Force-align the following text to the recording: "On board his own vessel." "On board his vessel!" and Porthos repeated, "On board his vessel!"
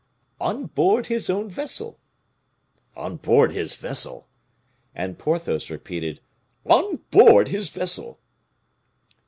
"On 0.39 0.65
board 0.65 1.05
his 1.05 1.29
own 1.29 1.47
vessel." 1.47 1.99
"On 2.95 3.17
board 3.17 3.51
his 3.51 3.75
vessel!" 3.75 4.27
and 4.95 5.19
Porthos 5.19 5.69
repeated, 5.69 6.21
"On 6.65 6.95
board 7.11 7.49
his 7.49 7.69
vessel!" 7.69 8.19